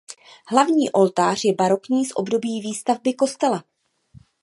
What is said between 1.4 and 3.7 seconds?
je barokní z období výstavby kostela.